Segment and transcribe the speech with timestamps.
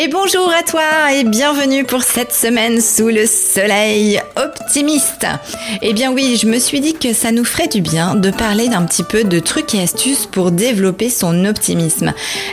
[0.00, 5.26] Et bonjour à toi et bienvenue pour cette semaine sous le soleil optimiste.
[5.82, 8.68] Eh bien oui, je me suis dit que ça nous ferait du bien de parler
[8.68, 12.12] d'un petit peu de trucs et astuces pour développer son optimisme.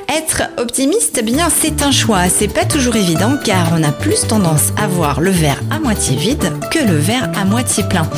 [0.09, 4.25] Être optimiste, eh bien c'est un choix, c'est pas toujours évident car on a plus
[4.27, 8.09] tendance à voir le verre à moitié vide que le verre à moitié plein.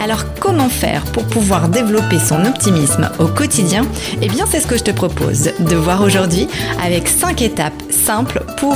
[0.00, 3.84] Alors comment faire pour pouvoir développer son optimisme au quotidien?
[4.22, 6.46] Eh bien c'est ce que je te propose de voir aujourd'hui
[6.84, 8.75] avec 5 étapes simples pour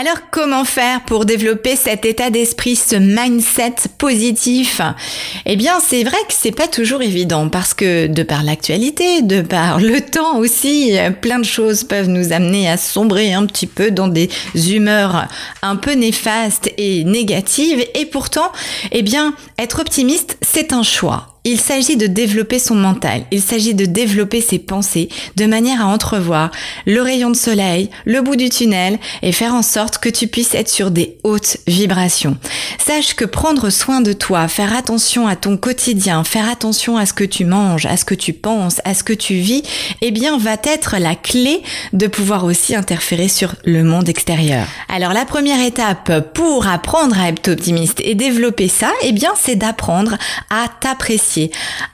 [0.00, 4.80] Alors comment faire pour développer cet état d'esprit, ce mindset positif?
[5.44, 9.40] Eh bien, c'est vrai que c'est pas toujours évident parce que de par l'actualité, de
[9.40, 13.90] par le temps aussi, plein de choses peuvent nous amener à sombrer un petit peu
[13.90, 15.26] dans des humeurs
[15.62, 18.52] un peu néfastes et négatives et pourtant,
[18.92, 21.37] eh bien, être optimiste, c'est un choix.
[21.50, 25.86] Il s'agit de développer son mental, il s'agit de développer ses pensées de manière à
[25.86, 26.50] entrevoir
[26.84, 30.54] le rayon de soleil, le bout du tunnel et faire en sorte que tu puisses
[30.54, 32.36] être sur des hautes vibrations.
[32.76, 37.14] Sache que prendre soin de toi, faire attention à ton quotidien, faire attention à ce
[37.14, 39.62] que tu manges, à ce que tu penses, à ce que tu vis,
[40.02, 41.62] eh bien va être la clé
[41.94, 44.66] de pouvoir aussi interférer sur le monde extérieur.
[44.90, 49.56] Alors la première étape pour apprendre à être optimiste et développer ça, eh bien c'est
[49.56, 50.18] d'apprendre
[50.50, 51.37] à t'apprécier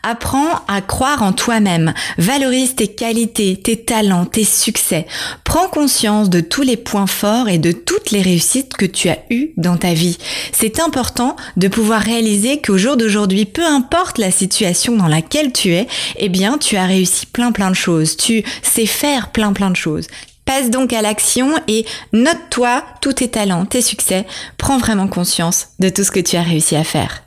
[0.03, 1.95] Apprends à croire en toi-même.
[2.19, 5.07] Valorise tes qualités, tes talents, tes succès.
[5.45, 9.19] Prends conscience de tous les points forts et de toutes les réussites que tu as
[9.31, 10.19] eues dans ta vie.
[10.53, 15.75] C'est important de pouvoir réaliser qu'au jour d'aujourd'hui, peu importe la situation dans laquelle tu
[15.75, 18.17] es, eh bien, tu as réussi plein plein de choses.
[18.17, 20.07] Tu sais faire plein plein de choses.
[20.45, 24.27] Passe donc à l'action et note-toi tous tes talents, tes succès.
[24.59, 27.23] Prends vraiment conscience de tout ce que tu as réussi à faire.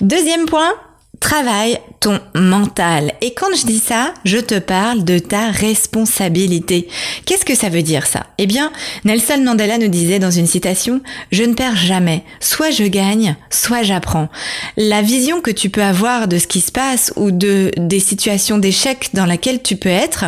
[0.00, 0.72] Deuxième point,
[1.20, 3.12] Travaille ton mental.
[3.20, 6.88] Et quand je dis ça, je te parle de ta responsabilité.
[7.24, 8.26] Qu'est-ce que ça veut dire ça?
[8.38, 8.70] Eh bien,
[9.04, 11.00] Nelson Mandela nous disait dans une citation,
[11.32, 12.22] je ne perds jamais.
[12.40, 14.28] Soit je gagne, soit j'apprends.
[14.76, 18.58] La vision que tu peux avoir de ce qui se passe ou de des situations
[18.58, 20.26] d'échec dans laquelle tu peux être,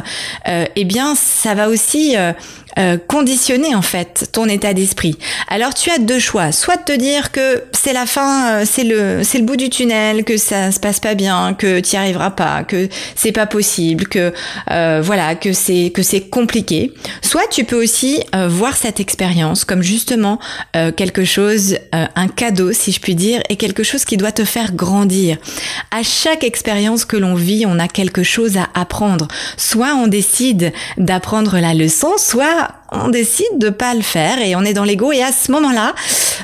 [0.48, 2.32] euh, eh bien, ça va aussi euh,
[2.78, 5.18] euh, conditionner en fait ton état d'esprit.
[5.48, 9.22] Alors tu as deux choix, soit de te dire que c'est la fin, c'est le
[9.24, 12.30] c'est le bout du tunnel, que ça se passe pas bien, que tu n'y arriveras
[12.30, 14.32] pas, que c'est pas possible, que
[14.70, 16.92] euh, voilà, que c'est que c'est compliqué.
[17.22, 20.38] Soit tu peux aussi voir cette expérience comme justement
[20.72, 24.72] quelque chose, un cadeau si je puis dire, et quelque chose qui doit te faire
[24.72, 25.36] grandir.
[25.90, 29.28] À chaque expérience que l'on vit, on a quelque chose à apprendre.
[29.56, 34.62] Soit on décide d'apprendre la leçon, soit on décide de pas le faire et on
[34.62, 35.94] est dans l'ego et à ce moment-là,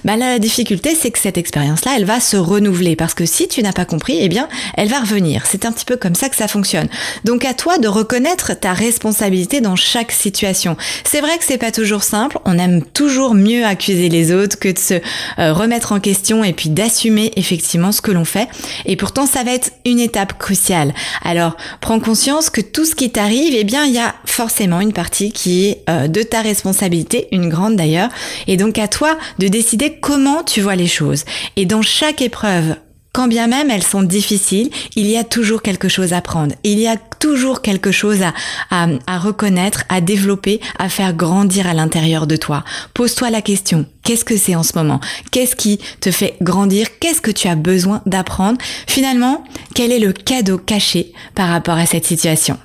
[0.05, 3.63] bah, la difficulté c'est que cette expérience-là, elle va se renouveler parce que si tu
[3.63, 5.45] n'as pas compris, eh bien, elle va revenir.
[5.47, 6.89] C'est un petit peu comme ça que ça fonctionne.
[7.25, 10.77] Donc à toi de reconnaître ta responsabilité dans chaque situation.
[11.05, 14.69] C'est vrai que c'est pas toujours simple, on aime toujours mieux accuser les autres que
[14.69, 14.95] de se
[15.39, 18.49] euh, remettre en question et puis d'assumer effectivement ce que l'on fait
[18.85, 20.95] et pourtant ça va être une étape cruciale.
[21.23, 24.93] Alors, prends conscience que tout ce qui t'arrive, eh bien, il y a forcément une
[24.93, 28.11] partie qui est euh, de ta responsabilité, une grande d'ailleurs,
[28.47, 31.25] et donc à toi de décider comment tu vois les choses.
[31.57, 32.77] Et dans chaque épreuve,
[33.15, 36.55] quand bien même elles sont difficiles, il y a toujours quelque chose à prendre.
[36.65, 38.33] Il y a toujours quelque chose à,
[39.07, 42.65] à, reconnaître, à développer, à faire grandir à l'intérieur de toi.
[42.93, 45.01] Pose-toi la question, qu'est-ce que c'est en ce moment?
[45.31, 46.89] Qu'est-ce qui te fait grandir?
[46.99, 48.59] Qu'est-ce que tu as besoin d'apprendre?
[48.89, 49.45] Finalement,
[49.75, 52.59] quel est le cadeau caché par rapport à cette situation?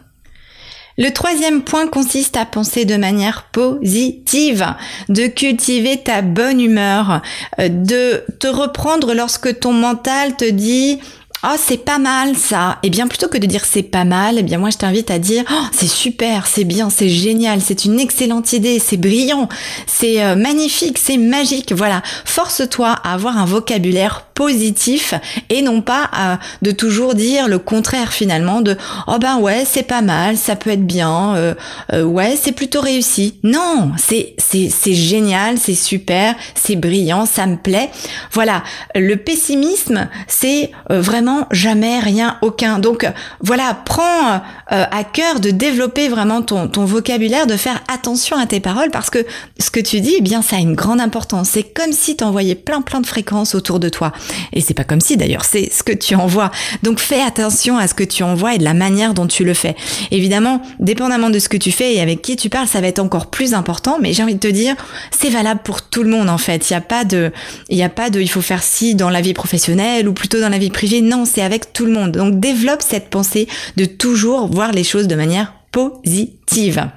[0.99, 4.75] Le troisième point consiste à penser de manière positive,
[5.07, 7.21] de cultiver ta bonne humeur,
[7.57, 10.99] euh, de te reprendre lorsque ton mental te dit
[11.45, 12.79] oh, c'est pas mal ça.
[12.83, 15.09] Et eh bien plutôt que de dire c'est pas mal, eh bien moi je t'invite
[15.09, 19.47] à dire oh, c'est super, c'est bien, c'est génial, c'est une excellente idée, c'est brillant,
[19.87, 21.71] c'est euh, magnifique, c'est magique.
[21.71, 25.13] Voilà, force-toi à avoir un vocabulaire positif
[25.49, 28.77] et non pas euh, de toujours dire le contraire finalement de
[29.07, 31.53] oh ben ouais c'est pas mal, ça peut être bien, euh,
[31.91, 33.37] euh, ouais c'est plutôt réussi.
[33.43, 37.89] Non, c'est c'est c'est génial, c'est super, c'est brillant, ça me plaît.
[38.31, 38.63] Voilà,
[38.95, 42.79] le pessimisme c'est vraiment jamais rien, aucun.
[42.79, 43.05] Donc
[43.41, 48.61] voilà, prends à cœur de développer vraiment ton ton vocabulaire, de faire attention à tes
[48.61, 49.25] paroles parce que
[49.59, 51.49] ce que tu dis, eh bien ça a une grande importance.
[51.49, 54.13] C'est comme si tu envoyais plein plein de fréquences autour de toi.
[54.53, 56.51] Et c'est pas comme si d'ailleurs, c'est ce que tu envoies.
[56.83, 59.53] Donc fais attention à ce que tu envoies et de la manière dont tu le
[59.53, 59.75] fais.
[60.11, 62.99] Évidemment, dépendamment de ce que tu fais et avec qui tu parles, ça va être
[62.99, 64.75] encore plus important, mais j'ai envie de te dire,
[65.11, 66.69] c'est valable pour tout le monde en fait.
[66.69, 67.31] Il n'y a pas de,
[67.69, 70.39] il y a pas de, il faut faire ci dans la vie professionnelle ou plutôt
[70.39, 71.01] dans la vie privée.
[71.01, 72.11] Non, c'est avec tout le monde.
[72.11, 73.47] Donc développe cette pensée
[73.77, 76.89] de toujours voir les choses de manière positive.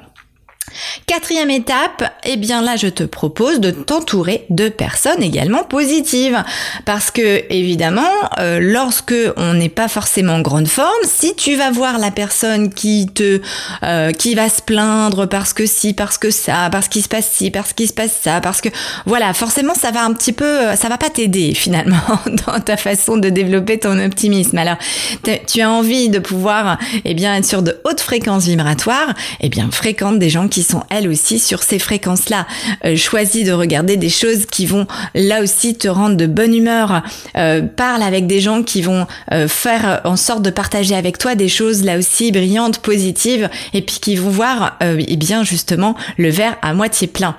[1.12, 6.42] Quatrième étape, eh bien là je te propose de t'entourer de personnes également positives
[6.86, 11.70] parce que évidemment euh, lorsque on n'est pas forcément en grande forme, si tu vas
[11.70, 13.42] voir la personne qui te
[13.82, 17.30] euh, qui va se plaindre parce que si, parce que ça, parce qu'il se passe
[17.30, 18.70] ci, parce qu'il se passe ça, parce que
[19.04, 21.98] voilà, forcément ça va un petit peu ça va pas t'aider finalement
[22.46, 24.56] dans ta façon de développer ton optimisme.
[24.56, 24.78] Alors
[25.46, 29.12] tu as envie de pouvoir eh bien être sur de hautes fréquences vibratoires,
[29.42, 32.46] eh bien fréquente des gens qui sont aussi sur ces fréquences-là.
[32.84, 37.02] Euh, choisis de regarder des choses qui vont là aussi te rendre de bonne humeur.
[37.36, 41.34] Euh, parle avec des gens qui vont euh, faire en sorte de partager avec toi
[41.34, 46.30] des choses là aussi brillantes, positives, et puis qui vont voir, eh bien justement, le
[46.30, 47.36] verre à moitié plein.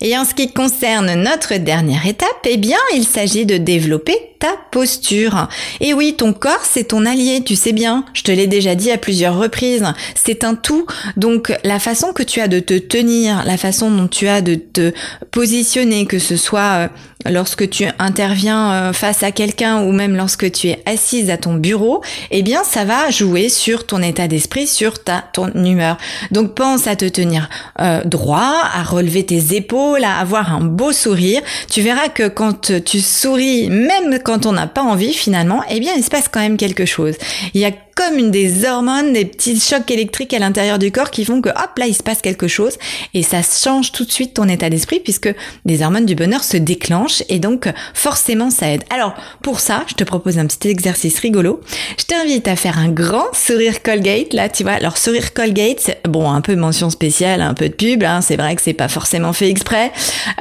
[0.00, 4.54] Et en ce qui concerne notre dernière étape, eh bien, il s'agit de développer ta
[4.70, 5.48] posture.
[5.80, 8.04] Et oui, ton corps, c'est ton allié, tu sais bien.
[8.14, 9.84] Je te l'ai déjà dit à plusieurs reprises.
[10.14, 10.86] C'est un tout.
[11.16, 14.54] Donc, la façon que tu as de te tenir, la façon dont tu as de
[14.54, 14.92] te
[15.30, 16.88] positionner, que ce soit euh,
[17.30, 21.54] lorsque tu interviens euh, face à quelqu'un ou même lorsque tu es assise à ton
[21.54, 25.96] bureau, eh bien, ça va jouer sur ton état d'esprit, sur ta, ton humeur.
[26.30, 27.48] Donc, pense à te tenir
[27.80, 31.42] euh, droit, à relever tes épaules, à avoir un beau sourire.
[31.70, 35.92] Tu verras que quand tu souris, même quand on n'a pas envie finalement, eh bien
[35.96, 37.14] il se passe quand même quelque chose.
[37.54, 41.10] Il y a comme une des hormones, des petits chocs électriques à l'intérieur du corps
[41.10, 42.76] qui font que hop là il se passe quelque chose
[43.14, 45.34] et ça change tout de suite ton état d'esprit puisque
[45.64, 48.84] des hormones du bonheur se déclenchent et donc forcément ça aide.
[48.90, 51.60] Alors pour ça, je te propose un petit exercice rigolo.
[51.98, 54.72] Je t'invite à faire un grand sourire Colgate là, tu vois.
[54.72, 58.56] Alors sourire Colgate, bon un peu mention spéciale, un peu de pub, hein, c'est vrai
[58.56, 59.90] que c'est pas forcément fait exprès.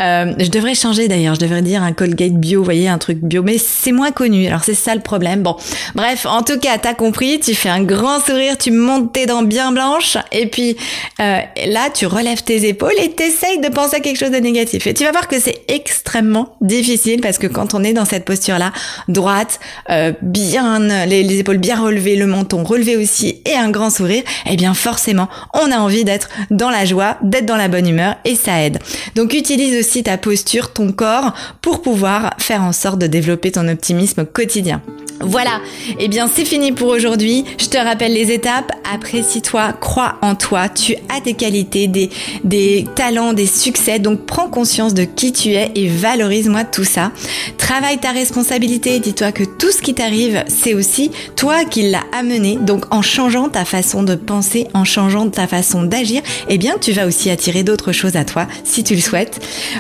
[0.02, 3.20] Euh, je devrais changer d'ailleurs, je devrais dire un Colgate bio, vous voyez un truc
[3.20, 4.48] bio, mais c'est moins connu.
[4.48, 5.44] Alors c'est ça le problème.
[5.44, 5.56] Bon,
[5.94, 9.44] bref, en tout cas t'as compris tu fais un grand sourire, tu montes tes dents
[9.44, 10.78] bien blanches, et puis
[11.20, 14.88] euh, là, tu relèves tes épaules et t'essayes de penser à quelque chose de négatif.
[14.88, 18.26] Et tu vas voir que c'est extrêmement difficile parce que quand on est dans cette
[18.26, 18.72] posture-là,
[19.08, 23.90] droite, euh, bien les, les, épaules bien relevées, le menton relevé aussi, et un grand
[23.90, 27.88] sourire, eh bien forcément, on a envie d'être dans la joie, d'être dans la bonne
[27.88, 28.80] humeur, et ça aide.
[29.16, 33.65] Donc utilise aussi ta posture, ton corps, pour pouvoir faire en sorte de développer ton
[33.70, 34.82] optimisme quotidien.
[35.28, 35.60] Voilà,
[36.00, 37.46] eh bien c'est fini pour aujourd'hui.
[37.60, 38.72] Je te rappelle les étapes.
[38.94, 40.70] Apprécie-toi, crois en toi.
[40.70, 43.98] Tu as des qualités, des, talents, des succès.
[43.98, 47.12] Donc prends conscience de qui tu es et valorise-moi tout ça.
[47.58, 49.00] Travaille ta responsabilité.
[49.00, 52.58] Dis-toi que tout ce qui t'arrive, c'est aussi toi qui l'as amené.
[52.62, 56.92] Donc en changeant ta façon de penser, en changeant ta façon d'agir, eh bien tu
[56.92, 59.40] vas aussi attirer d'autres choses à toi si tu le souhaites.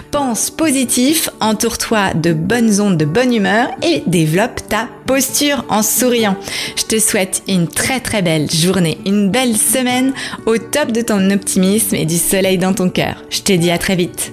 [0.09, 4.90] Pense positif, entoure-toi de bonnes ondes, de bonne humeur et développe ta
[5.69, 6.35] en souriant.
[6.75, 10.13] Je te souhaite une très très belle journée, une belle semaine
[10.45, 13.23] au top de ton optimisme et du soleil dans ton cœur.
[13.30, 14.31] Je te dis à très vite.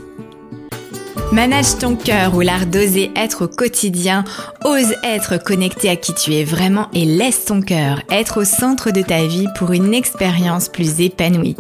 [1.32, 4.22] Manage ton cœur ou l'art d'oser être au quotidien,
[4.64, 8.90] ose être connecté à qui tu es vraiment et laisse ton cœur être au centre
[8.90, 11.56] de ta vie pour une expérience plus épanouie.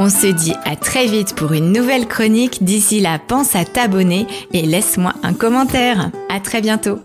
[0.00, 2.64] On se dit à très vite pour une nouvelle chronique.
[2.64, 6.10] D'ici là, pense à t'abonner et laisse-moi un commentaire.
[6.28, 6.98] À très bientôt.